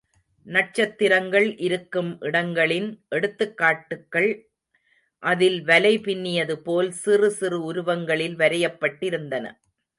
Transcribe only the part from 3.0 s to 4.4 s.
எடுத்துக்காட்டுக்கள்